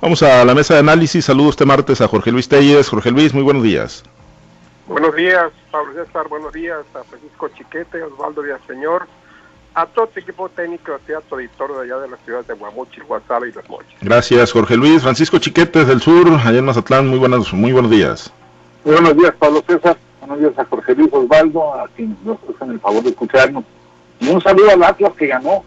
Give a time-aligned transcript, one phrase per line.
[0.00, 1.24] Vamos a la mesa de análisis.
[1.24, 2.88] Saludos este martes a Jorge Luis Telles.
[2.88, 4.04] Jorge Luis, muy buenos días.
[4.86, 6.28] Buenos días, Pablo César.
[6.28, 9.08] Buenos días a Francisco Chiquete, Osvaldo Señor,
[9.74, 13.00] a todo el equipo técnico, a todo editor de allá de las ciudades de Guamuchi,
[13.00, 13.96] Guasave y Los Mochis.
[14.00, 15.02] Gracias, Jorge Luis.
[15.02, 17.08] Francisco Chiquete, desde el sur, allá en Mazatlán.
[17.08, 18.32] Muy, buenos, muy buenos días.
[18.84, 19.98] Muy buenos días, Pablo César.
[20.20, 23.64] Buenos días a Jorge Luis Osvaldo, a quienes nos hacen el favor de escucharnos.
[24.20, 25.64] Y un saludo al Atlas que ganó.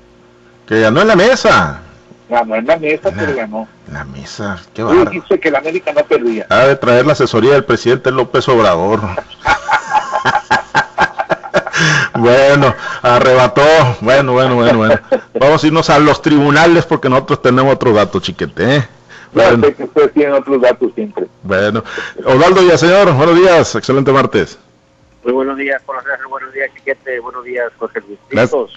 [0.65, 1.81] Que ganó en la mesa.
[2.31, 3.67] Ganó en la mesa, pero ganó.
[3.91, 6.45] La mesa, qué Tú dijiste que la América no perdía.
[6.47, 9.01] Ha de traer la asesoría del presidente López Obrador.
[12.17, 13.61] bueno, arrebató.
[13.99, 14.97] Bueno, bueno, bueno, bueno.
[15.37, 18.77] Vamos a irnos a los tribunales porque nosotros tenemos otro dato, chiquete.
[18.77, 18.87] ¿eh?
[19.33, 19.67] Bueno.
[19.75, 21.27] que ustedes tienen otros datos siempre.
[21.43, 21.83] Bueno,
[22.23, 24.57] Osvaldo señor, buenos días, excelente martes.
[25.23, 25.83] Muy buenos días,
[26.27, 28.17] buenos días, Chiquete, buenos días, Jorge Luis.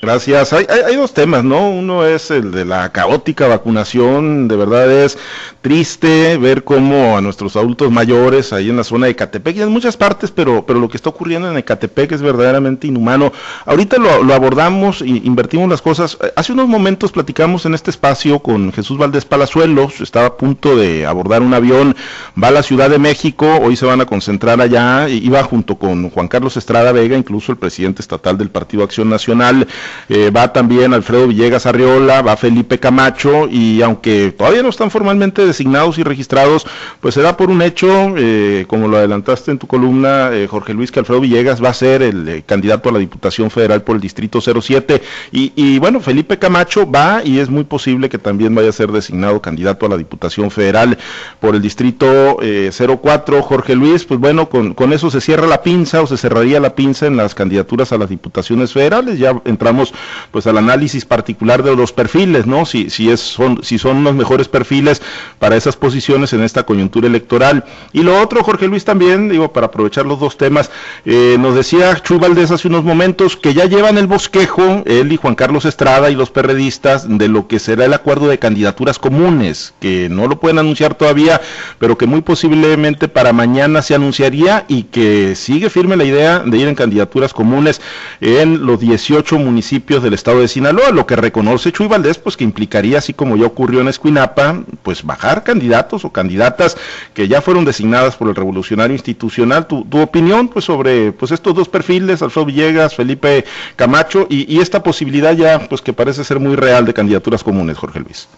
[0.03, 0.53] Gracias.
[0.53, 1.71] Hay, hay, dos temas, ¿no?
[1.71, 5.17] Uno es el de la caótica vacunación, de verdad es
[5.63, 9.71] triste ver cómo a nuestros adultos mayores ahí en la zona de Ecatepec y en
[9.71, 13.33] muchas partes, pero, pero lo que está ocurriendo en Ecatepec es verdaderamente inhumano.
[13.65, 16.19] Ahorita lo, lo abordamos y invertimos las cosas.
[16.37, 21.07] Hace unos momentos platicamos en este espacio con Jesús Valdés Palazuelos, estaba a punto de
[21.07, 21.97] abordar un avión,
[22.41, 26.11] va a la Ciudad de México, hoy se van a concentrar allá, iba junto con
[26.11, 29.69] Juan Carlos Estrada Vega, incluso el presidente estatal del Partido Acción Nacional,
[30.09, 35.47] eh, va también Alfredo Villegas Arriola, va Felipe Camacho, y aunque todavía no están formalmente
[35.47, 36.67] designados y registrados,
[37.01, 40.75] pues se da por un hecho, eh, como lo adelantaste en tu columna, eh, Jorge
[40.75, 44.03] Luis, que Alfredo Villegas va a ser el candidato a la Diputación Federal por el
[44.03, 48.71] Distrito 07, y, y bueno, Felipe Camacho va y es muy posible que también vaya
[48.71, 50.99] a ser designado candidato a la Diputación Federal
[51.39, 56.03] por el Distrito 04, Jorge Luis, pues bueno, con, con eso se cierra la pinza
[56.03, 59.19] o se cerraría la pinza en las candidaturas a las diputaciones federales.
[59.19, 59.93] Ya entramos
[60.31, 62.65] pues al análisis particular de los perfiles, ¿no?
[62.65, 65.03] Si, si, es, son, si son los mejores perfiles
[65.39, 67.65] para esas posiciones en esta coyuntura electoral.
[67.93, 70.71] Y lo otro, Jorge Luis, también, digo, para aprovechar los dos temas,
[71.05, 75.17] eh, nos decía Chuy Valdés hace unos momentos que ya llevan el bosquejo, él y
[75.17, 79.75] Juan Carlos Estrada y los perredistas, de lo que será el acuerdo de candidaturas comunes,
[79.79, 81.43] que no lo pueden anunciar todavía,
[81.79, 86.59] pero que muy posiblemente para mañana se anunciaría y que sigue firme la idea de
[86.59, 87.81] ir en candidaturas comunes
[88.21, 92.45] en los 18 municipios del estado de Sinaloa, lo que reconoce Chuy Valdés, pues que
[92.45, 96.77] implicaría, así como ya ocurrió en Escuinapa, pues bajar candidatos o candidatas
[97.13, 99.67] que ya fueron designadas por el Revolucionario Institucional.
[99.67, 103.45] Tu, opinión, pues, sobre pues estos dos perfiles, Alfredo Villegas, Felipe
[103.77, 108.01] Camacho, y, esta posibilidad ya, pues, que parece ser muy real de candidaturas comunes, Jorge
[108.01, 108.29] Luis.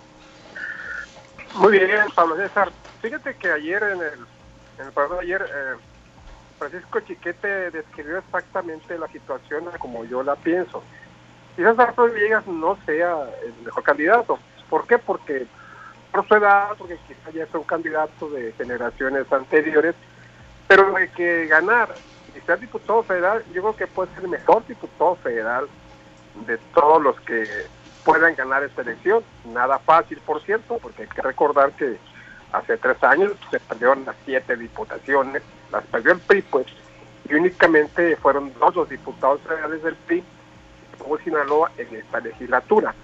[1.54, 2.70] Muy bien, Pablo César.
[3.00, 4.26] Fíjate que ayer en el,
[4.78, 5.76] en ayer eh,
[6.58, 10.82] Francisco Chiquete describió exactamente la situación como yo la pienso.
[11.54, 14.38] Quizás Arturo Villegas no sea el mejor candidato.
[14.68, 14.98] ¿Por qué?
[14.98, 15.46] Porque
[16.12, 19.94] por su edad, porque quizás ya es un candidato de generaciones anteriores,
[20.66, 21.94] pero de que ganar
[22.36, 25.66] y ser diputado federal, yo creo que puede ser el mejor diputado federal
[26.46, 27.44] de todos los que
[28.04, 29.22] puedan ganar esta elección.
[29.46, 31.98] Nada fácil, por cierto, porque hay que recordar que
[32.56, 36.66] hace tres años se perdieron las siete diputaciones las perdió el PRI, pues,
[37.28, 40.22] y únicamente fueron dos los diputados federales del PRI
[40.98, 42.94] como Sinaloa en esta legislatura.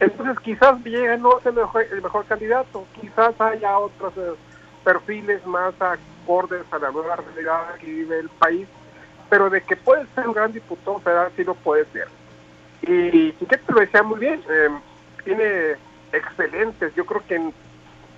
[0.00, 4.34] Entonces quizás Villegas no es el mejor, el mejor candidato, quizás haya otros eh,
[4.84, 8.68] perfiles más acordes a la nueva realidad que vive el país,
[9.28, 12.08] pero de que puede ser un gran diputado federal sí lo puede ser.
[12.82, 14.80] Y te lo decía muy bien, em,
[15.24, 15.76] tiene
[16.12, 17.52] excelentes, yo creo que en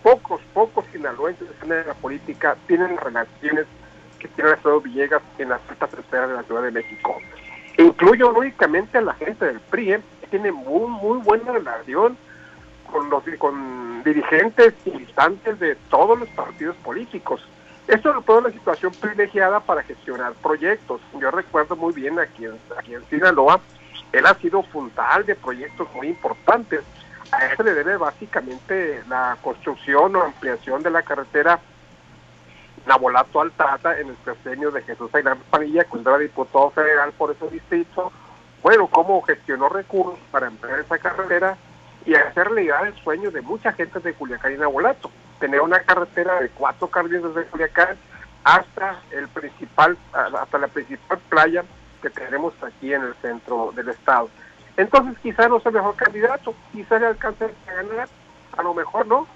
[0.03, 3.66] pocos, pocos sinaloenses en la política tienen relaciones
[4.19, 7.16] que tiene Alfredo Villegas en las altas esferas de la Ciudad de México.
[7.78, 10.00] Incluyo lógicamente a la gente del PRI, ¿eh?
[10.21, 12.16] que tiene muy, muy buena relación
[12.91, 17.41] con los con dirigentes militantes de todos los partidos políticos.
[17.89, 21.01] Es toda una situación privilegiada para gestionar proyectos.
[21.19, 23.60] Yo recuerdo muy bien aquí en, aquí en Sinaloa,
[24.13, 26.83] él ha sido fundal de proyectos muy importantes.
[27.32, 31.60] A eso le debe básicamente la construcción o ampliación de la carretera
[32.86, 37.48] Nabolato Altata en el presenio de Jesús Aguilar Panilla, cuando era diputado federal por ese
[37.48, 38.10] distrito,
[38.62, 41.56] bueno, cómo gestionó recursos para emplear esa carretera
[42.04, 46.41] y hacer realidad el sueño de mucha gente de Culiacán y Nabolato, tener una carretera
[46.41, 47.97] de cuatro carriles desde Culiacán
[48.44, 51.65] hasta el principal, hasta la principal playa
[52.03, 54.30] que tenemos aquí en el centro del estado.
[54.80, 58.09] Entonces quizás no sea el mejor candidato, quizás le alcance a ganar,
[58.56, 59.27] a lo mejor no,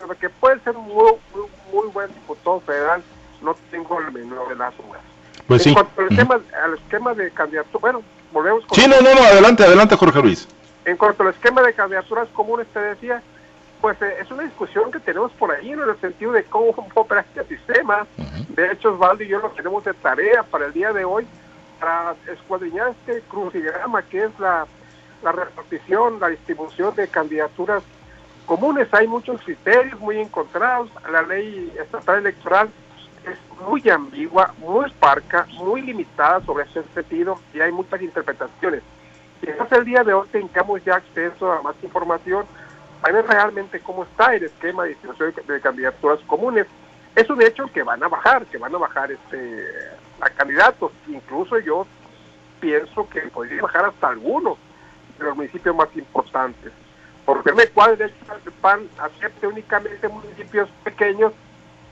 [0.00, 3.02] pero que puede ser muy, muy, muy buen diputado federal,
[3.42, 5.02] no tengo el menor de las dudas.
[5.46, 5.74] Pues en sí.
[5.74, 8.02] cuanto al, tema, al esquema de candidatura, bueno,
[8.32, 8.74] volvemos con...
[8.74, 10.48] Sí, no, no, no, adelante, adelante, Jorge Luis.
[10.86, 13.22] En cuanto al esquema de candidaturas comunes, te decía,
[13.82, 17.20] pues eh, es una discusión que tenemos por ahí en el sentido de cómo opera
[17.20, 18.06] este sistema.
[18.48, 21.26] De hecho, Osvaldo y yo lo tenemos de tarea para el día de hoy,
[21.78, 24.66] para escuadriñar este crucigrama que es la,
[25.22, 27.82] la repartición, la distribución de candidaturas
[28.46, 28.88] comunes.
[28.92, 30.90] Hay muchos criterios muy encontrados.
[31.10, 32.70] La ley estatal electoral
[33.24, 38.82] es muy ambigua, muy esparca, muy limitada sobre ese sentido y hay muchas interpretaciones.
[39.40, 42.46] Quizás el día de hoy tengamos ya acceso a más información
[43.02, 46.66] a ver realmente cómo está el esquema de distribución de candidaturas comunes.
[47.14, 49.64] Es un hecho que van a bajar, que van a bajar este
[50.20, 50.92] a candidatos.
[51.08, 51.86] Incluso yo
[52.60, 54.58] pienso que podría bajar hasta algunos
[55.18, 56.72] de los municipios más importantes.
[57.24, 61.32] Porque me cuadra el PAN acepte únicamente municipios pequeños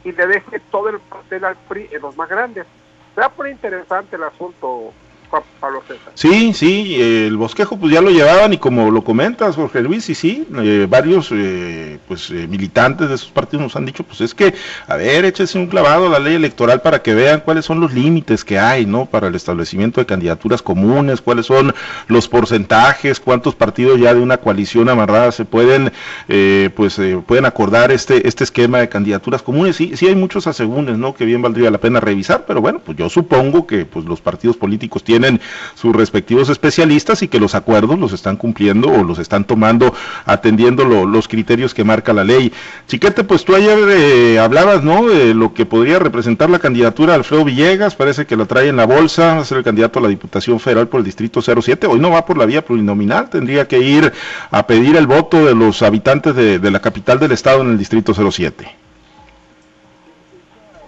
[0.04, 2.66] y le deje todo el pastel al PRI en los más grandes.
[3.14, 4.92] Se va interesante el asunto,
[5.60, 6.12] Pablo César.
[6.14, 10.14] Sí, sí, el bosquejo pues ya lo llevaban y como lo comentas, Jorge Luis, y
[10.14, 14.34] sí, eh, varios eh, pues eh, militantes de esos partidos nos han dicho, pues es
[14.34, 14.54] que,
[14.86, 17.92] a ver, échese un clavado a la ley electoral para que vean cuáles son los
[17.92, 19.06] límites que hay, ¿no?
[19.06, 21.75] Para el establecimiento de candidaturas comunes, cuáles son
[22.08, 25.92] los porcentajes, cuántos partidos ya de una coalición amarrada se pueden,
[26.75, 29.76] pues pueden acordar este, este esquema de candidaturas comunes.
[29.76, 31.14] Sí, sí hay muchos asegúnes, ¿no?
[31.14, 34.56] Que bien valdría la pena revisar, pero bueno, pues yo supongo que pues los partidos
[34.56, 35.23] políticos tienen
[35.74, 39.94] sus respectivos especialistas y que los acuerdos los están cumpliendo o los están tomando
[40.24, 42.52] atendiendo los criterios que marca la ley.
[42.86, 45.06] Chiquete, pues tú ayer eh, hablabas, ¿no?
[45.06, 48.76] De lo que podría representar la candidatura de Alfredo Villegas, parece que la trae en
[48.76, 51.86] la bolsa, va a ser el candidato a la Diputación Federal por el Distrito 07,
[51.86, 54.12] hoy no va por la vía plurinominal, tendría que ir
[54.50, 57.78] a pedir el voto de los habitantes de, de la capital del estado en el
[57.78, 58.84] Distrito 07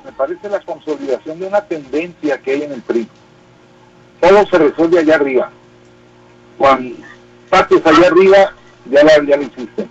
[0.05, 3.09] me parece la consolidación de una tendencia que hay en el PRI
[4.29, 5.51] todo se resuelve allá arriba.
[6.59, 6.97] Cuando
[7.51, 8.53] pases allá arriba,
[8.91, 9.87] ya, la, ya lo hiciste.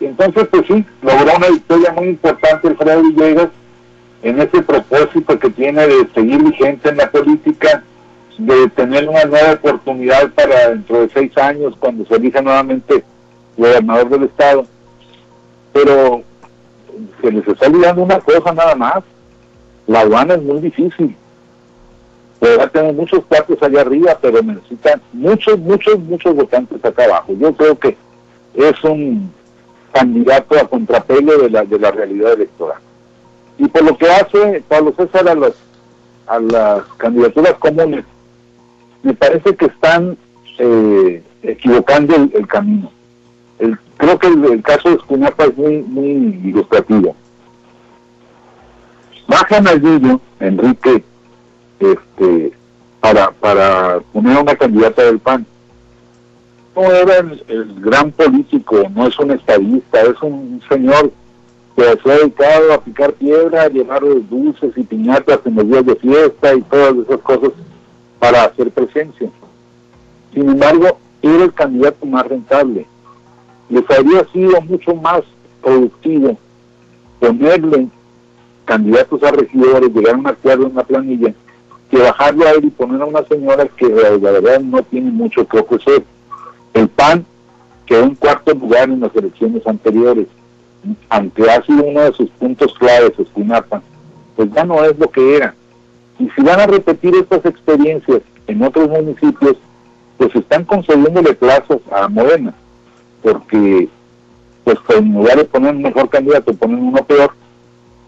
[0.00, 3.48] Y entonces, pues sí, logró una victoria muy importante el Fred Villegas
[4.22, 7.82] en ese propósito que tiene de seguir vigente en la política,
[8.38, 13.04] de tener una nueva oportunidad para dentro de seis años, cuando se elija nuevamente
[13.56, 14.66] gobernador del Estado.
[15.72, 16.22] Pero
[17.20, 19.02] se les está olvidando una cosa nada más.
[19.86, 21.16] La aduana es muy difícil
[22.42, 27.34] a tener muchos cuartos allá arriba, pero necesitan muchos, muchos, muchos votantes acá abajo.
[27.38, 27.96] Yo creo que
[28.54, 29.30] es un
[29.92, 32.78] candidato a contrapelo de la, de la realidad electoral.
[33.58, 35.52] Y por lo que hace Pablo César a las,
[36.26, 38.04] a las candidaturas comunes,
[39.02, 40.16] me parece que están
[40.58, 42.90] eh, equivocando el, camino.
[43.58, 47.14] El, creo que el, caso de Escunapa es muy, muy ilustrativo.
[49.28, 51.04] Bajan al niño, Enrique
[51.80, 52.52] este,
[53.00, 55.46] para, para poner a una candidata del PAN.
[56.76, 61.10] No era el, gran político, no es un estadista, es un señor
[61.76, 65.86] que se ha dedicado a picar piedra, a llevar dulces y piñatas en los días
[65.86, 67.50] de fiesta y todas esas cosas
[68.18, 69.30] para hacer presencia.
[70.32, 72.86] Sin embargo, era el candidato más rentable.
[73.68, 75.22] Les habría sido mucho más
[75.62, 76.38] productivo
[77.18, 77.88] ponerle
[78.64, 81.34] candidatos a regidores, llegar a un una planilla
[81.90, 85.46] que bajarlo a él y poner a una señora que la verdad no tiene mucho
[85.46, 86.04] que ofrecer.
[86.72, 87.26] El PAN
[87.84, 90.28] quedó en cuarto lugar en las elecciones anteriores,
[91.08, 93.82] aunque ha sido uno de sus puntos claves, Espinapa,
[94.36, 95.54] pues ya no es lo que era.
[96.18, 99.56] Y si van a repetir estas experiencias en otros municipios,
[100.16, 102.54] pues están concediéndole plazos a Morena,
[103.22, 103.88] porque
[104.62, 107.32] pues en lugar de poner un mejor candidato, ponen uno peor,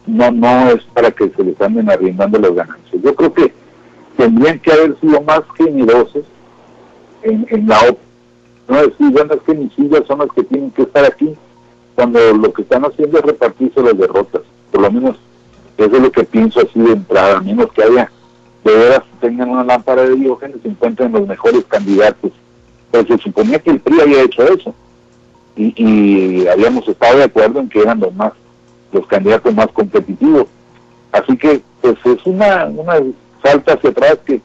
[0.06, 3.02] no, no es para que se les anden arriendando las ganancias.
[3.02, 3.61] Yo creo que
[4.16, 6.24] tendrían que haber sido más generosos
[7.22, 8.00] en, en la OPA.
[8.68, 11.34] No decir, bueno, es que mis hijas son las que tienen que estar aquí,
[11.94, 14.42] cuando lo que están haciendo es repartirse las derrotas.
[14.70, 15.16] Por lo menos
[15.76, 18.10] eso es lo que pienso así de entrada, a menos que haya,
[18.64, 22.30] de veras, tengan una lámpara de diógenes y se encuentren los mejores candidatos.
[22.90, 24.74] Pero se suponía que el PRI había hecho eso.
[25.56, 28.32] Y, y habíamos estado de acuerdo en que eran los más,
[28.92, 30.46] los candidatos más competitivos.
[31.10, 32.94] Así que, pues es una, una
[33.42, 34.40] falta hacia atrás que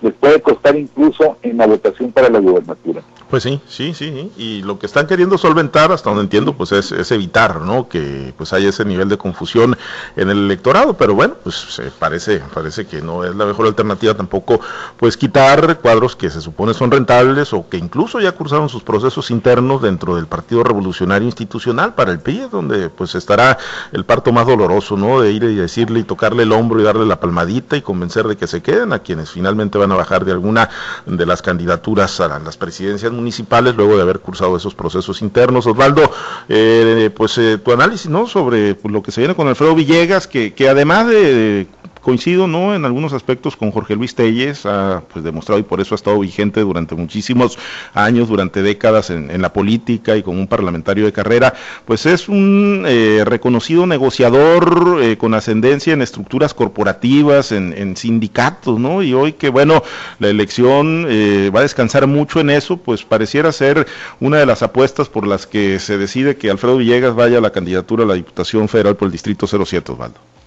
[0.00, 3.02] les puede costar incluso en la votación para la gubernatura.
[3.30, 7.12] Pues sí, sí, sí, y lo que están queriendo solventar, hasta donde entiendo, pues es,
[7.12, 7.86] evitar, ¿no?
[7.86, 9.76] Que pues haya ese nivel de confusión
[10.16, 14.60] en el electorado, pero bueno, pues parece, parece que no es la mejor alternativa tampoco,
[14.96, 19.30] pues quitar cuadros que se supone son rentables o que incluso ya cursaron sus procesos
[19.30, 23.58] internos dentro del Partido Revolucionario Institucional para el PRI, donde pues estará
[23.92, 25.20] el parto más doloroso, ¿no?
[25.20, 28.38] De ir y decirle y tocarle el hombro y darle la palmadita y convencer de
[28.38, 30.68] que se queden a quienes finalmente van a bajar de alguna
[31.06, 35.66] de las candidaturas a las presidencias municipales luego de haber cursado esos procesos internos.
[35.66, 36.10] Osvaldo,
[36.48, 38.26] eh, pues eh, tu análisis ¿no?
[38.26, 41.66] sobre lo que se viene con Alfredo Villegas, que, que además de
[42.00, 45.94] coincido no en algunos aspectos con Jorge Luis Telles, ha pues demostrado y por eso
[45.94, 47.58] ha estado vigente durante muchísimos
[47.94, 52.84] años, durante décadas en, la política y como un parlamentario de carrera, pues es un
[52.86, 59.02] eh, reconocido negociador eh, con ascendencia en estructuras corporativas, en, sindicatos, ¿no?
[59.02, 59.82] Y hoy que bueno,
[60.18, 63.86] la elección eh, va a descansar mucho en eso, pues pareciera ser
[64.20, 67.50] una de las apuestas por las que se decide que Alfredo Villegas vaya a la
[67.50, 70.37] candidatura a la Diputación Federal por el Distrito 07, Osvaldo.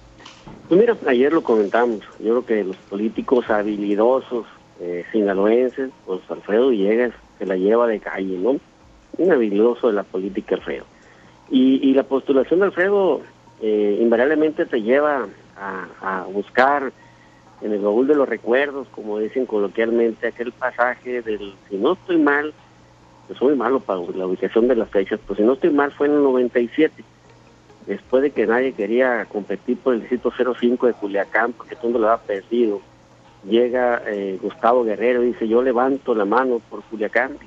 [0.72, 2.00] Pues mira, ayer lo comentamos.
[2.18, 4.46] Yo creo que los políticos habilidosos
[4.80, 8.58] eh, sinaloenses, pues Alfredo Villegas se la lleva de calle, ¿no?
[9.18, 10.86] Un habilidoso de la política, Alfredo.
[11.50, 13.20] Y, la postulación de Alfredo
[13.60, 15.26] eh, invariablemente te lleva
[15.58, 16.90] a, buscar
[17.60, 22.16] en el baúl de los recuerdos, como dicen coloquialmente, aquel pasaje del, si no estoy
[22.16, 22.54] mal,
[23.26, 26.06] pues soy malo para la ubicación de las fechas, pues si no estoy mal fue
[26.06, 27.04] en el 97
[27.86, 32.08] después de que nadie quería competir por el distrito 05 de Culiacán, porque todo lo
[32.08, 32.80] había perdido,
[33.44, 37.38] llega eh, Gustavo Guerrero y dice, yo levanto la mano por Culiacán.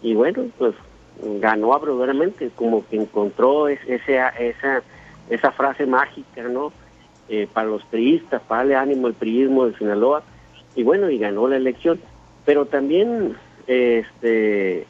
[0.00, 0.74] Y bueno, pues
[1.40, 4.82] ganó abrumadoramente, como que encontró ese, esa,
[5.28, 6.72] esa frase mágica, ¿no?
[7.28, 10.22] Eh, para los priistas, para darle ánimo al priismo de Sinaloa,
[10.74, 12.00] y bueno, y ganó la elección.
[12.44, 13.36] Pero también,
[13.66, 14.86] este,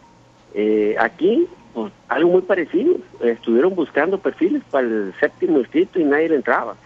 [0.55, 2.97] eh, aquí pues, algo muy parecido.
[3.21, 6.77] Estuvieron buscando perfiles para el séptimo distrito y nadie le entraba.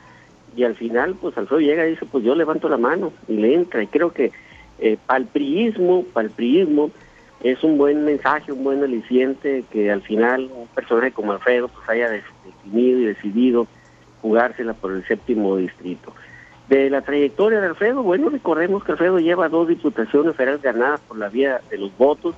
[0.56, 3.54] Y al final, pues Alfredo llega y dice, pues yo levanto la mano y le
[3.54, 3.82] entra.
[3.82, 4.32] Y creo que
[4.78, 6.90] eh, para el priismo, para el priismo,
[7.42, 11.88] es un buen mensaje, un buen aliciente que al final un personaje como Alfredo pues
[11.88, 13.66] haya definido y decidido
[14.20, 16.12] jugársela por el séptimo distrito.
[16.68, 21.18] De la trayectoria de Alfredo, bueno, recordemos que Alfredo lleva dos diputaciones federales ganadas por
[21.18, 22.36] la vía de los votos,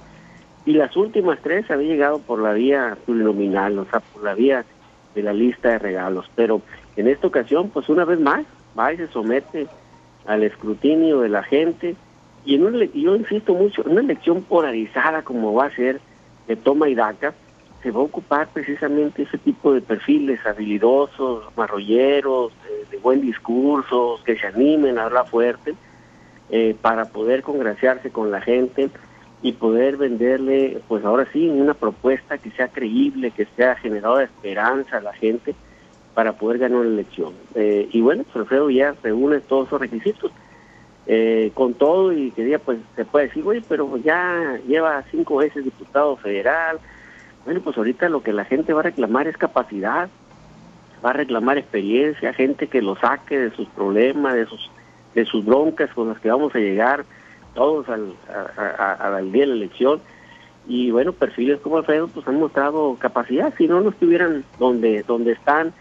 [0.67, 4.65] y las últimas tres había llegado por la vía plurinominal, o sea, por la vía
[5.15, 6.31] de la lista de regalos.
[6.35, 6.63] Pero
[6.97, 8.47] en esta ocasión, pues una vez más,
[8.79, 9.67] va y se somete
[10.27, 11.97] al escrutinio de la gente.
[12.47, 16.01] Y en una, yo insisto mucho, en una elección polarizada como va a ser
[16.49, 17.35] de toma y daca,
[17.83, 22.53] se va a ocupar precisamente ese tipo de perfiles habilidosos, marrolleros,
[22.91, 25.75] de, buen discurso, que se animen a hablar fuerte,
[26.49, 28.89] eh, para poder congraciarse con la gente
[29.45, 34.25] y poder venderle, pues ahora sí, una propuesta que sea creíble, que sea generadora de
[34.25, 35.55] esperanza a la gente
[36.15, 37.35] para poder ganar la elección.
[37.55, 40.33] Eh, y bueno, pues Alfredo ya reúne todos esos requisitos.
[41.07, 45.63] Eh, con todo y quería pues se puede decir, oye, pero ya lleva cinco veces
[45.63, 46.79] diputado federal.
[47.45, 50.09] Bueno, pues ahorita lo que la gente va a reclamar es capacidad,
[51.05, 54.71] va a reclamar experiencia, gente que lo saque de sus problemas, de sus,
[55.15, 57.05] de sus broncas con las que vamos a llegar
[57.55, 58.15] todos al,
[58.69, 60.01] al día de la elección.
[60.67, 65.33] Y bueno, perfiles como Alfredo pues han mostrado capacidad, si no, no estuvieran donde, donde
[65.33, 65.73] están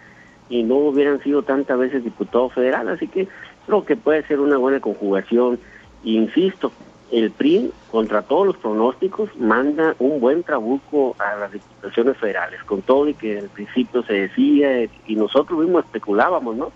[0.50, 2.90] y no hubieran sido tantas veces diputado federal.
[2.90, 3.28] Así que
[3.66, 5.60] creo que puede ser una buena conjugación.
[6.04, 6.72] insisto,
[7.12, 12.82] el PRI, contra todos los pronósticos, manda un buen trabuco a las diputaciones federales, con
[12.82, 16.72] todo y que al principio se decía, y nosotros mismos especulábamos, ¿no?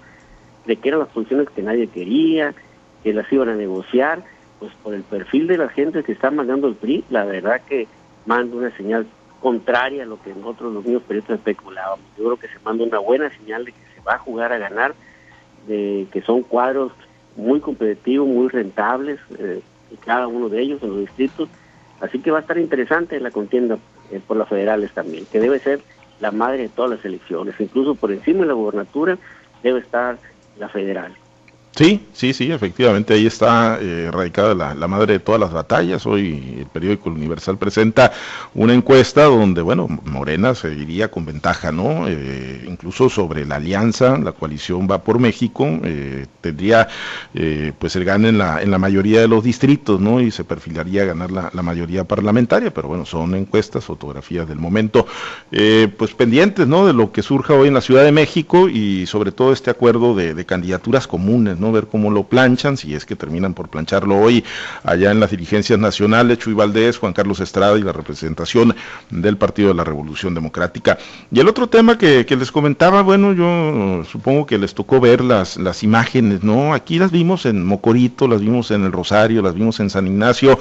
[0.66, 2.54] De que eran las posiciones que nadie quería,
[3.04, 4.24] que las iban a negociar
[4.60, 7.88] pues por el perfil de la gente que está mandando el PRI, la verdad que
[8.26, 9.06] manda una señal
[9.42, 12.06] contraria a lo que nosotros los mismos periodistas especulábamos.
[12.18, 14.58] Yo creo que se manda una buena señal de que se va a jugar a
[14.58, 14.96] ganar,
[15.68, 16.92] de que son cuadros
[17.36, 19.62] muy competitivos, muy rentables, eh,
[20.04, 21.50] cada uno de ellos en los distritos.
[22.02, 23.78] Así que va a estar interesante la contienda
[24.12, 25.82] eh, por las federales también, que debe ser
[26.20, 27.56] la madre de todas las elecciones.
[27.60, 29.18] Incluso por encima de la gobernatura
[29.62, 30.18] debe estar
[30.58, 31.16] la federal.
[31.78, 36.08] Sí, sí, sí, efectivamente ahí está eh, radicada la, madre de todas las batallas.
[36.08, 38.12] Hoy el periódico Universal presenta
[38.56, 42.08] una encuesta donde, bueno, Morena se diría con ventaja, ¿no?
[42.08, 46.88] Eh, incluso sobre la alianza, la coalición va por México, eh, tendría
[47.78, 50.20] pues el gane en la, en la mayoría de los distritos, ¿no?
[50.20, 55.06] Y se perfilaría a ganar la, mayoría parlamentaria, pero bueno, son encuestas, fotografías del momento,
[55.52, 56.88] pues pendientes, ¿no?
[56.88, 60.16] De lo que surja hoy en la Ciudad de México y sobre todo este acuerdo
[60.16, 61.67] de, de candidaturas comunes, ¿no?
[61.72, 64.44] Ver cómo lo planchan, si es que terminan por plancharlo hoy
[64.84, 68.76] allá en las dirigencias nacionales, Chuy Valdés, Juan Carlos Estrada y la representación
[69.10, 70.98] del Partido de la Revolución Democrática.
[71.32, 75.58] Y el otro tema que, les comentaba, bueno, yo supongo que les tocó ver las,
[75.58, 76.74] las imágenes, ¿no?
[76.74, 80.60] Aquí las vimos en Mocorito, las vimos en el Rosario, las vimos en San Ignacio,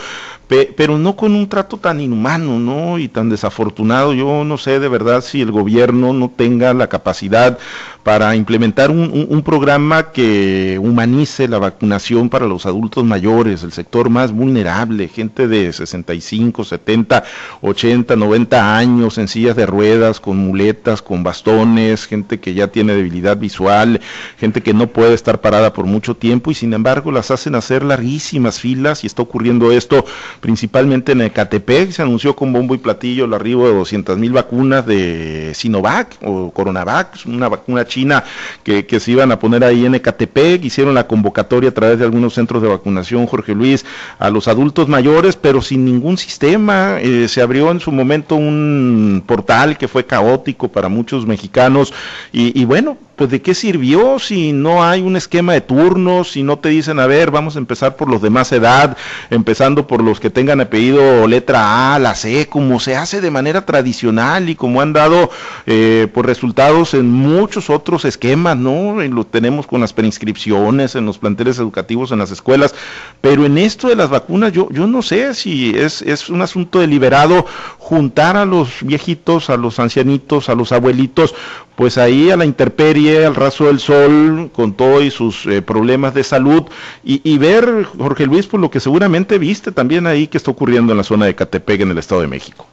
[0.48, 2.98] pero no con un trato tan inhumano, ¿no?
[2.98, 4.14] Y tan desafortunado.
[4.14, 7.58] Yo no sé de verdad si el gobierno no tenga la capacidad
[8.02, 14.32] para implementar un programa que humanice la vacunación para los adultos mayores, el sector más
[14.32, 17.24] vulnerable, gente de 65, 70,
[17.60, 22.94] 80, 90 años en sillas de ruedas, con muletas, con bastones, gente que ya tiene
[22.94, 24.00] debilidad visual,
[24.38, 27.82] gente que no puede estar parada por mucho tiempo y sin embargo las hacen hacer
[27.82, 30.04] larguísimas filas y está ocurriendo esto
[30.40, 34.86] principalmente en Ecatepec, se anunció con bombo y platillo el arribo de 200 mil vacunas
[34.86, 38.24] de Sinovac o Coronavac, una vacuna china
[38.62, 42.34] que, se iban a poner ahí en Ecatepec, hicieron la convocatoria a través de algunos
[42.34, 43.86] centros de vacunación, Jorge Luis,
[44.18, 49.24] a los adultos mayores, pero sin ningún sistema, eh, se abrió en su momento un
[49.26, 51.94] portal que fue caótico para muchos mexicanos
[52.30, 56.42] y, y bueno, pues de qué sirvió si no hay un esquema de turnos, si
[56.42, 58.96] no te dicen, a ver, vamos a empezar por los de más edad,
[59.30, 63.64] empezando por los que tengan apellido letra A, la C, como se hace de manera
[63.64, 65.30] tradicional y como han dado
[65.64, 69.00] eh, pues resultados en muchos otros esquemas, ¿no?
[69.00, 72.74] Lo tenemos con las preinscripciones, en los planteles educativos, en las escuelas,
[73.22, 76.80] pero en esto de las vacunas yo, yo no sé si es, es un asunto
[76.80, 77.46] deliberado
[77.78, 81.34] juntar a los viejitos, a los ancianitos, a los abuelitos,
[81.76, 86.14] pues ahí a la intemperie, al raso del sol, con todo y sus eh, problemas
[86.14, 86.64] de salud,
[87.04, 90.98] y, ver, Jorge Luis, por lo que seguramente viste también ahí que está ocurriendo en
[90.98, 92.66] la zona de Catepec, en el Estado de México.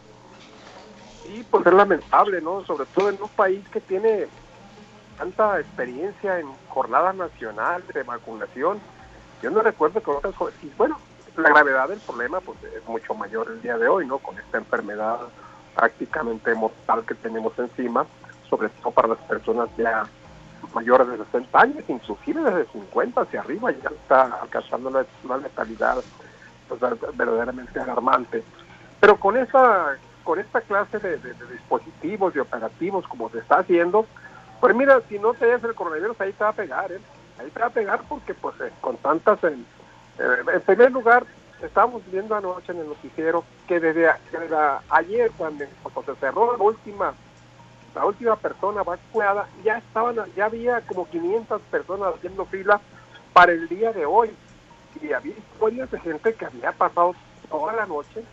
[1.24, 2.66] Sí, pues es lamentable, ¿no?
[2.66, 4.28] Sobre todo en un país que tiene
[5.18, 8.80] tanta experiencia en jornada nacional de vacunación.
[9.42, 10.34] Yo no recuerdo que otras
[10.64, 10.98] y bueno,
[11.36, 14.20] la gravedad del problema pues es mucho mayor el día de hoy, ¿no?
[14.20, 15.20] Con esta enfermedad
[15.76, 18.06] prácticamente mortal que tenemos encima
[18.58, 20.04] sobre todo para las personas ya
[20.76, 24.90] mayores de 60 años, inclusive desde 50 hacia arriba, ya está alcanzando
[25.24, 25.98] una, letalidad
[26.68, 26.80] pues,
[27.16, 28.44] verdaderamente alarmante.
[29.00, 31.18] Pero con esa con esta clase de,
[31.52, 34.06] dispositivos y operativos como se está haciendo,
[34.62, 37.02] pues mira, si no te das el coronavirus, ahí te va a pegar, ¿eh?
[37.40, 39.44] Ahí te va a pegar porque pues eh, con tantas...
[39.44, 39.66] En,
[40.20, 41.26] eh, primer lugar,
[41.62, 44.10] estábamos viendo anoche en el noticiero que desde,
[44.90, 47.14] ayer, cuando, cuando se cerró la última
[47.96, 52.82] la última persona vacunada, ya estaban, ya había como 500 personas haciendo fila
[53.34, 54.32] para el día de hoy.
[55.02, 57.16] Y había historias de gente que había pasado
[57.50, 58.24] toda la noche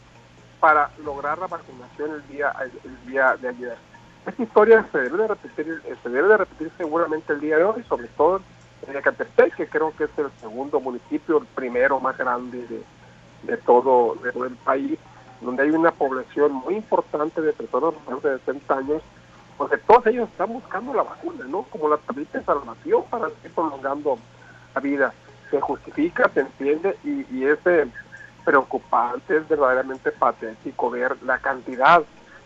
[0.61, 3.77] para lograr la vacunación el día, el, día de ayer.
[4.27, 7.83] Esta historia se debe de repetir, se debe de repetir seguramente el día de hoy,
[7.89, 8.43] sobre todo
[8.87, 12.83] en Ecatepec, que creo que es el segundo municipio, el primero más grande de,
[13.43, 14.99] de todo, de todo el país,
[15.41, 19.03] donde hay una población muy importante de personas de 60 años
[19.61, 21.65] porque todos ellos están buscando la vacuna, ¿no?
[21.65, 24.19] Como la tablita de salvación para seguir prolongando
[24.75, 25.13] la vida.
[25.51, 27.87] Se justifica, se entiende y, y es eh,
[28.43, 32.03] preocupante, es verdaderamente patético ver la cantidad.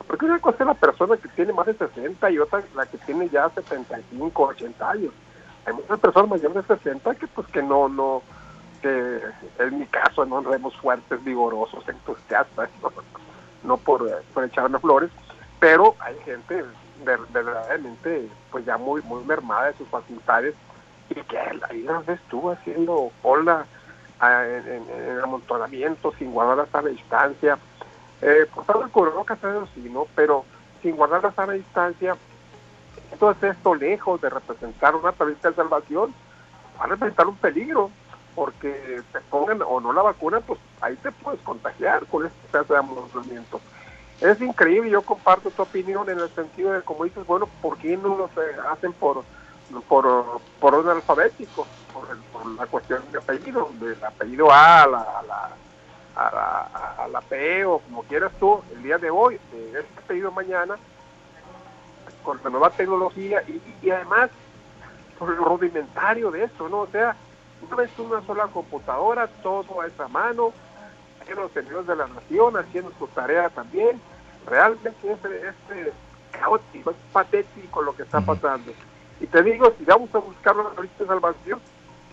[0.08, 2.98] Porque una cosa es la persona que tiene más de 60 y otra la que
[2.98, 5.12] tiene ya 75, 80 años.
[5.66, 8.22] Hay muchas personas mayores de 60 que pues que no, no,
[8.82, 9.20] que
[9.60, 12.90] en mi caso no vemos fuertes, vigorosos, entusiastas, no,
[13.62, 15.10] no por, eh, por echarme flores,
[15.60, 16.64] pero hay gente
[17.02, 20.54] verdaderamente pues ya muy muy mermada de sus facultades.
[21.10, 23.66] Y que ahí las estuvo haciendo cola
[24.20, 27.58] ah, en, en, amontonamiento sin guardar la sana distancia.
[28.22, 29.38] Eh, por todo el cubrebocas
[29.74, 30.46] sí no pero
[30.82, 32.16] sin guardar la sana distancia
[33.12, 36.14] entonces esto lejos de representar una tablita de salvación
[36.80, 37.90] va a representar un peligro
[38.34, 42.72] porque te pongan o no la vacuna pues ahí te puedes contagiar con este caso
[42.72, 43.60] de amontonamiento
[44.20, 47.96] es increíble, yo comparto tu opinión en el sentido de, como dices, bueno, ¿por qué
[47.96, 48.30] no lo
[48.70, 49.24] hacen por,
[49.88, 51.66] por, por orden alfabético?
[51.92, 52.04] Por,
[52.56, 57.78] la cuestión de apellido, del apellido A a la, a la, a la, P o
[57.78, 60.76] como quieras tú, el día de hoy, este apellido mañana,
[62.22, 64.30] con la nueva tecnología y, y además
[65.18, 66.80] por lo rudimentario de eso, ¿no?
[66.80, 67.16] O sea,
[67.62, 70.08] una vez una sola computadora, todo a esa
[71.32, 74.00] los señores de la nación haciendo su tarea también.
[74.46, 75.92] Realmente es, es,
[76.30, 78.72] caótico, es patético lo que está pasando.
[79.20, 81.60] Y te digo, si vamos a buscar una de salvación,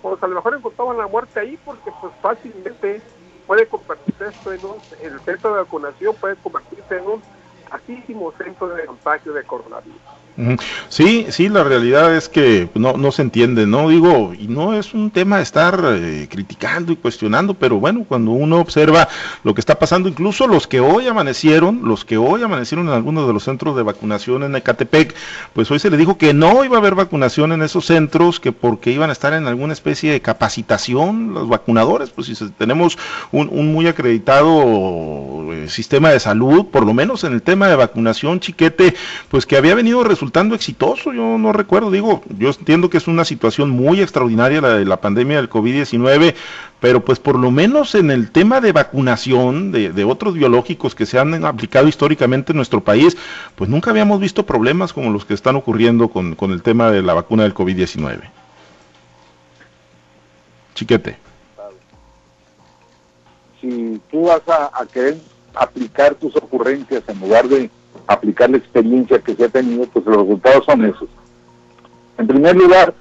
[0.01, 3.01] pues a lo mejor encontramos la muerte ahí porque pues fácilmente
[3.45, 7.21] puede convertirse esto en un, el centro de vacunación puede convertirse en un
[7.69, 9.99] altísimo centro de contagio de coronavirus.
[10.89, 13.89] Sí, sí, la realidad es que no, no se entiende, ¿no?
[13.89, 18.31] Digo, y no es un tema de estar eh, criticando y cuestionando, pero bueno, cuando
[18.31, 19.07] uno observa
[19.43, 23.27] lo que está pasando, incluso los que hoy amanecieron, los que hoy amanecieron en algunos
[23.27, 25.13] de los centros de vacunación en Ecatepec,
[25.53, 28.51] pues hoy se le dijo que no iba a haber vacunación en esos centros, que
[28.51, 32.97] porque iban a estar en alguna especie de capacitación los vacunadores, pues si tenemos
[33.31, 38.39] un, muy acreditado eh, sistema de salud, por lo menos en el tema de vacunación,
[38.39, 38.95] chiquete,
[39.29, 43.25] pues que había venido resultando exitoso, yo no recuerdo, digo, yo entiendo que es una
[43.25, 46.35] situación muy extraordinaria la de la pandemia del COVID-19,
[46.79, 51.05] pero pues por lo menos en el tema de vacunación de, de, otros biológicos que
[51.05, 53.17] se han aplicado históricamente en nuestro país,
[53.55, 57.01] pues nunca habíamos visto problemas como los que están ocurriendo con, con el tema de
[57.01, 58.21] la vacuna del COVID-19.
[60.73, 61.17] Chiquete.
[63.59, 65.17] Si tú vas a, a, querer
[65.53, 67.69] aplicar tus ocurrencias en lugar de
[68.07, 71.09] aplicar la experiencia que se ha tenido, pues los resultados son esos.
[72.17, 72.93] En primer lugar,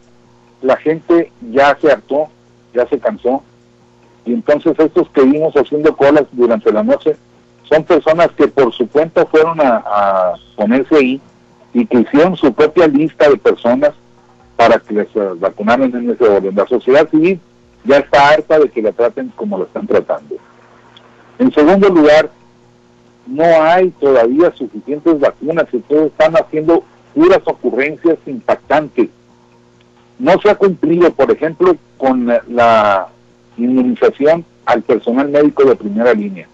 [0.63, 2.29] la gente ya se hartó,
[2.73, 3.43] ya se cansó,
[4.25, 7.17] y entonces estos que vimos haciendo colas durante la noche
[7.65, 11.21] son personas que por su cuenta fueron a, ponerse ahí
[11.73, 13.93] y que hicieron su propia lista de personas
[14.57, 16.55] para que les eh, vacunaran en ese orden.
[16.55, 17.41] La sociedad civil
[17.85, 20.37] ya está harta de que la traten como lo están tratando.
[21.39, 22.31] En segundo lugar,
[23.27, 29.09] no hay todavía suficientes vacunas y todos están haciendo puras ocurrencias impactantes.
[30.19, 33.09] No se ha cumplido, por ejemplo, con la
[33.57, 36.47] inmunización al personal médico de primera línea,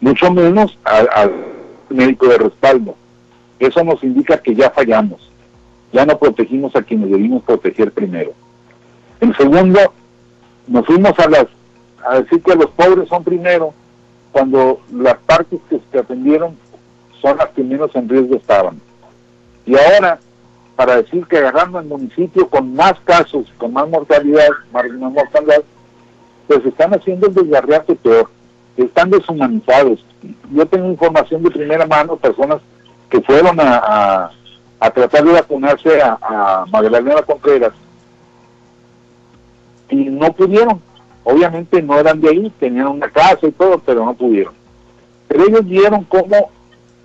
[0.00, 1.30] mucho menos al,
[1.90, 2.94] médico de respaldo.
[3.58, 5.30] Eso nos indica que ya fallamos,
[5.92, 8.32] ya no protegimos a quienes debimos proteger primero.
[9.20, 9.80] En segundo,
[10.66, 11.46] nos fuimos a las
[12.08, 13.74] a decir que los pobres son primero,
[14.38, 16.56] cuando las partes que se atendieron
[17.20, 18.80] son las que menos en riesgo estaban.
[19.66, 20.20] Y ahora,
[20.76, 25.64] para decir que agarrando el municipio con más casos, con más mortalidad, más mortalidad,
[26.46, 28.30] pues están haciendo el desgarriate peor,
[28.76, 30.04] están deshumanizados.
[30.52, 32.60] Yo tengo información de primera mano, personas
[33.10, 34.30] que fueron a,
[34.94, 37.72] tratar de vacunarse a, a Magdalena Contreras
[39.90, 40.80] y no pudieron.
[41.30, 44.54] Obviamente no eran de ahí, tenían una casa y todo, pero no pudieron.
[45.26, 46.50] Pero ellos vieron cómo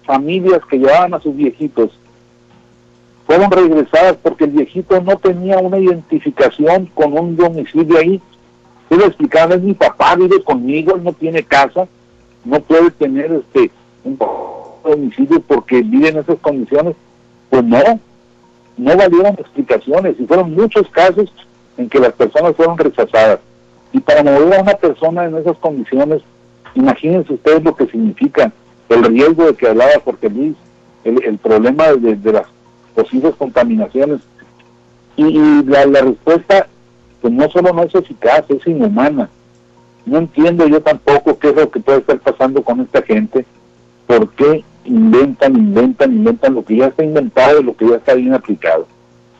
[0.05, 1.91] familias que llevaban a sus viejitos
[3.25, 8.21] fueron regresadas porque el viejito no tenía una identificación con un domicilio ahí
[8.93, 11.87] Puedo explicarles, mi papá vive conmigo, él no tiene casa,
[12.45, 13.71] no puede tener este
[14.03, 14.19] un
[14.83, 16.95] domicilio porque vive en esas condiciones.
[17.49, 17.79] Pues no,
[18.77, 21.33] no valieron explicaciones y fueron muchos casos
[21.77, 23.39] en que las personas fueron rechazadas.
[23.93, 26.21] Y para mover a una persona en esas condiciones,
[26.75, 28.51] imagínense ustedes lo que significa
[28.89, 30.55] el riesgo de que hablaba porque Luis,
[31.03, 32.47] el, problema de, las
[32.95, 34.19] posibles contaminaciones.
[35.15, 36.67] Y, la, la, respuesta
[37.21, 39.29] pues no solo no es eficaz, es inhumana.
[40.05, 43.45] No entiendo yo tampoco qué es lo que puede estar pasando con esta gente,
[44.07, 48.15] por qué inventan, inventan, inventan lo que ya está inventado y lo que ya está
[48.15, 48.87] bien aplicado.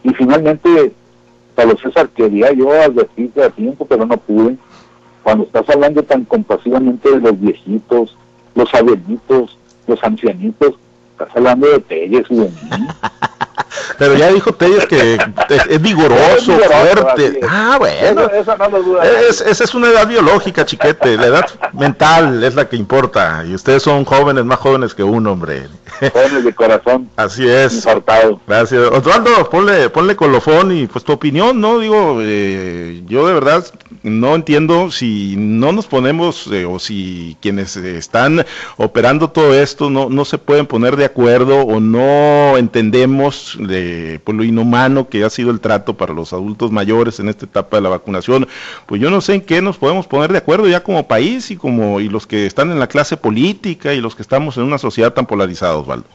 [0.03, 0.93] Y finalmente,
[1.55, 4.57] Pablo César, quería yo advertirte a tiempo, pero no pude.
[5.23, 8.17] Cuando estás hablando tan compasivamente de los viejitos,
[8.55, 10.75] los abuelitos, los ancianitos,
[11.11, 12.51] estás hablando de Telles y de mí.
[14.03, 15.17] Pero ya dijo Telles que
[15.69, 17.39] es, vigoroso, fuerte.
[17.47, 18.29] Ah, bueno.
[18.29, 21.15] esa es una edad biológica, chiquete.
[21.15, 23.45] La edad mental es la que importa.
[23.47, 25.67] Y ustedes son jóvenes, más jóvenes que uno, hombre.
[26.11, 27.09] Jóvenes de corazón.
[27.15, 27.87] Así es.
[28.45, 28.81] Gracias.
[28.91, 31.79] Osvaldo, ponle, ponle colofón y pues tu opinión, ¿no?
[31.79, 33.65] Digo, eh, yo de verdad
[34.01, 40.09] no entiendo si no nos ponemos eh, o si quienes están operando todo esto no,
[40.09, 43.92] no se pueden poner de acuerdo o no entendemos de
[44.23, 47.77] pues, lo inhumano que ha sido el trato para los adultos mayores en esta etapa
[47.77, 48.47] de la vacunación,
[48.85, 51.57] pues yo no sé en qué nos podemos poner de acuerdo ya como país y
[51.57, 54.77] como y los que están en la clase política y los que estamos en una
[54.77, 56.07] sociedad tan polarizada, Osvaldo.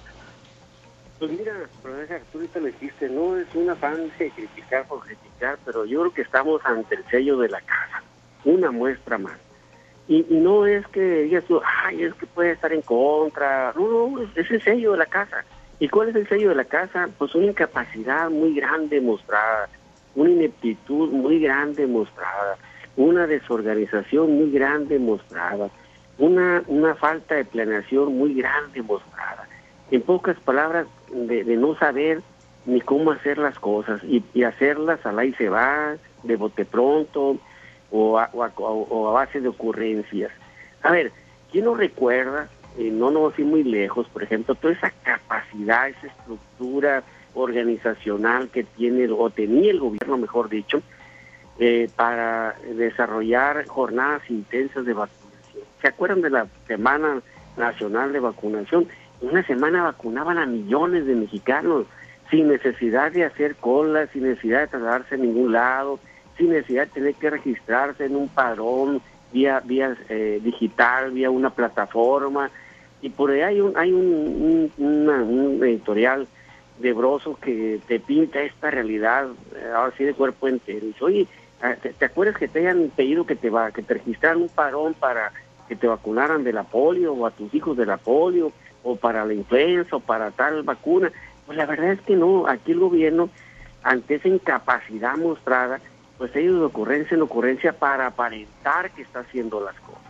[1.19, 5.59] Pues mira, profesor, tú ahorita lo dijiste, no es un afán de criticar por criticar,
[5.65, 8.03] pero yo creo que estamos ante el sello de la casa,
[8.45, 9.37] una muestra más.
[10.07, 14.23] Y, no es que digas tú, ay, es que puede estar en contra, no, no,
[14.35, 15.45] es el sello de la casa.
[15.81, 17.09] ¿Y cuál es el sello de la casa?
[17.19, 19.69] Pues una incapacidad muy grande mostrada,
[20.17, 22.57] una ineptitud muy grande mostrada,
[22.97, 25.71] una desorganización muy grande mostrada,
[26.19, 29.49] una, una falta de planeación muy grande mostrada.
[29.93, 32.23] En pocas palabras, de, no saber
[32.67, 37.39] ni cómo hacer las cosas y, hacerlas a la y se va, de bote pronto
[37.93, 40.33] o a, o a base de ocurrencias.
[40.83, 41.13] A ver,
[41.53, 47.03] ¿quién no recuerda no nos vamos muy lejos, por ejemplo, toda esa capacidad, esa estructura
[47.35, 50.81] organizacional que tiene o tenía el gobierno, mejor dicho,
[51.59, 55.65] eh, para desarrollar jornadas intensas de vacunación.
[55.81, 57.21] ¿Se acuerdan de la Semana
[57.57, 58.89] Nacional de Vacunación?
[59.21, 61.87] Una semana vacunaban a millones de mexicanos
[62.31, 65.99] sin necesidad de hacer cola, sin necesidad de trasladarse a ningún lado,
[66.37, 71.51] sin necesidad de tener que registrarse en un padrón vía, vía eh, digital, vía una
[71.51, 72.51] plataforma,
[73.01, 76.27] y por ahí hay un, hay un, editorial
[76.79, 80.85] de Broso que te pinta esta realidad, eh, ahora sí de cuerpo entero.
[80.85, 81.27] Y dice, oye,
[81.63, 84.95] ah, ¿te, acuerdas que te hayan pedido que te va, que te registraran un parón
[84.95, 85.33] para
[85.69, 89.25] que te vacunaran de la polio o a tus hijos de la polio o para
[89.25, 91.13] la influenza o para tal vacuna?
[91.47, 93.31] Pues la verdad es que no, aquí el gobierno,
[93.83, 95.81] ante esa incapacidad mostrada,
[96.17, 100.03] pues ido de ocurrencia en ocurrencia para aparentar que está haciendo las cosas.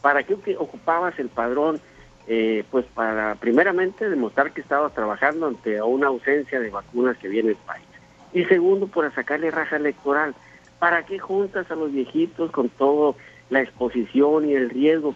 [0.00, 1.80] ¿Para qué ocupabas el padrón?
[2.28, 7.50] Eh, pues para primeramente demostrar que estaba trabajando ante una ausencia de vacunas que viene
[7.50, 7.86] el país.
[8.32, 10.34] Y segundo, para sacarle raja electoral.
[10.78, 13.14] ¿Para qué juntas a los viejitos con toda
[13.48, 15.14] la exposición y el riesgo?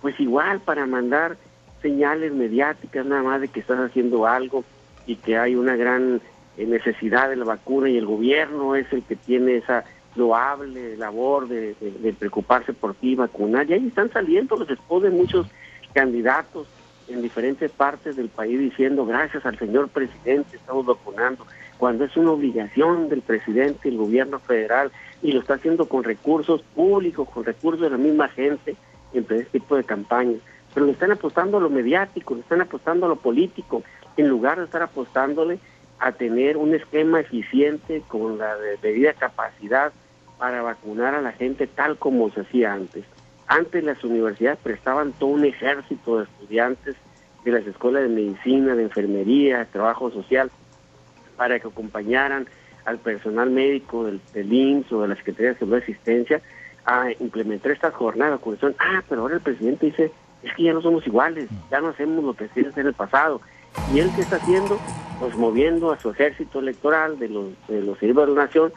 [0.00, 1.36] Pues igual para mandar
[1.82, 4.64] señales mediáticas nada más de que estás haciendo algo
[5.06, 6.20] y que hay una gran
[6.56, 11.48] eh, necesidad de la vacuna y el gobierno es el que tiene esa loable labor
[11.48, 11.74] de,
[12.18, 13.68] preocuparse por ti, vacunar.
[13.68, 15.46] Y ahí están saliendo los esposos de muchos
[15.92, 16.66] candidatos
[17.08, 21.46] en diferentes partes del país diciendo gracias al señor presidente estamos vacunando,
[21.78, 26.04] cuando es una obligación del presidente y el gobierno federal y lo está haciendo con
[26.04, 28.76] recursos públicos, con recursos de la misma gente
[29.12, 30.40] en este tipo de campañas.
[30.72, 33.82] Pero le están apostando a lo mediático, le están apostando a lo político,
[34.16, 35.58] en lugar de estar apostándole
[35.98, 39.92] a tener un esquema eficiente con la debida capacidad
[40.38, 43.04] para vacunar a la gente tal como se hacía antes.
[43.46, 46.96] Antes las universidades prestaban todo un ejército de estudiantes
[47.44, 50.50] de las escuelas de medicina, de enfermería, de trabajo social,
[51.36, 52.46] para que acompañaran
[52.84, 56.42] al personal médico del, del o de la Secretaría de Salud de Asistencia
[56.84, 58.74] a implementar estas jornadas de vacunación.
[58.78, 60.10] Ah, pero ahora el presidente dice,
[60.42, 63.40] es que ya no somos iguales, ya no hacemos lo que hacíamos en el pasado.
[63.94, 64.78] ¿Y él qué está haciendo?
[65.20, 68.72] Pues moviendo a su ejército electoral de los, de los de la nación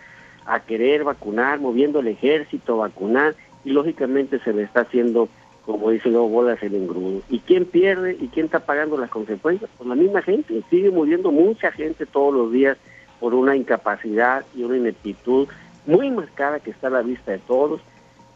[0.45, 5.27] a querer vacunar, moviendo el ejército a vacunar y lógicamente se le está haciendo,
[5.65, 7.21] como dice luego, bolas el engrudo.
[7.29, 9.69] ¿Y quién pierde y quién está pagando las consecuencias?
[9.77, 12.77] Pues la misma gente, sigue muriendo mucha gente todos los días
[13.19, 15.47] por una incapacidad y una ineptitud
[15.85, 17.81] muy marcada que está a la vista de todos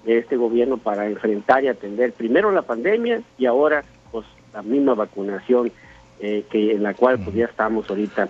[0.03, 4.95] de este gobierno para enfrentar y atender primero la pandemia y ahora pues la misma
[4.95, 5.71] vacunación
[6.19, 8.29] eh, que en la cual pues ya estamos ahorita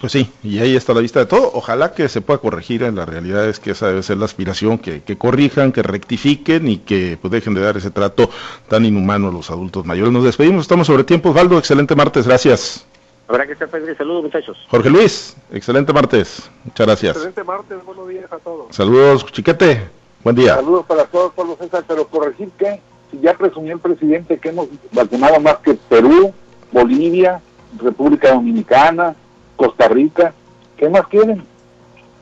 [0.00, 1.50] pues sí, y ahí está la vista de todo.
[1.54, 2.82] Ojalá que se pueda corregir.
[2.82, 6.78] En la realidad es que esa debe ser la aspiración, que, corrijan, que rectifiquen y
[6.78, 8.30] que pues, dejen de dar ese trato
[8.68, 10.12] tan inhumano a los adultos mayores.
[10.12, 11.30] Nos despedimos, estamos sobre tiempo.
[11.30, 12.86] Osvaldo, excelente martes, gracias.
[13.28, 13.98] Habrá que estar pendiente.
[13.98, 14.58] Saludos, muchachos.
[14.68, 16.50] Jorge Luis, excelente martes.
[16.64, 17.16] Muchas gracias.
[17.16, 18.74] Excelente martes, buenos días a todos.
[18.74, 19.88] Saludos, Chiquete.
[20.24, 20.56] Buen día.
[20.56, 21.84] Saludos para todos, Pablo César.
[21.86, 26.32] Pero corregir que, si ya presumió el presidente que hemos vacunado más que Perú,
[26.72, 27.40] Bolivia,
[27.78, 29.14] República Dominicana,
[29.56, 30.32] Costa Rica.
[30.76, 31.44] ¿Qué más quieren?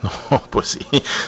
[0.31, 0.79] No, pues sí,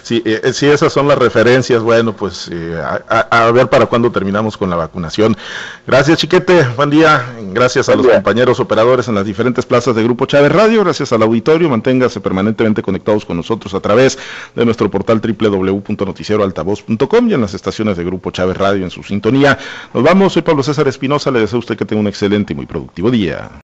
[0.02, 1.82] sí, eh, sí, esas son las referencias.
[1.84, 5.38] Bueno, pues eh, a, ver para cuándo terminamos con la vacunación.
[5.86, 6.68] Gracias, Chiquete.
[6.76, 7.26] Buen día.
[7.52, 10.84] Gracias a los compañeros operadores en las diferentes plazas de Grupo Chávez Radio.
[10.84, 11.70] Gracias al auditorio.
[11.70, 14.18] Manténgase permanentemente conectados con nosotros a través
[14.56, 19.58] de nuestro portal www.noticieroaltavoz.com y en las estaciones de Grupo Chávez Radio en su sintonía.
[19.94, 20.34] Nos vamos.
[20.34, 21.30] Soy Pablo César Espinosa.
[21.32, 23.50] Le deseo a usted que tenga un excelente y muy productivo día.